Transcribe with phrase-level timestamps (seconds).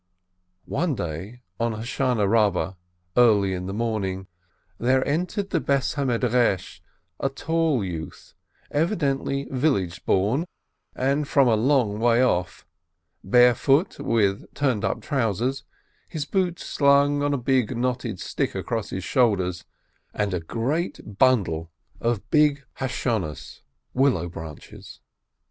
[0.65, 2.75] One day, on Hoshanah Kabbah,
[3.15, 4.25] early in the morning,
[4.79, 6.63] there entered the house of study
[7.19, 8.33] a tall youth,
[8.71, 10.45] evidently village born
[10.95, 12.65] and from a long way off,
[13.23, 15.65] barefoot, with turned up trousers,
[16.07, 19.65] his boots slung on a big, knotted stick across his shoulders,
[20.15, 23.61] and a great bundle of big Hoshanos.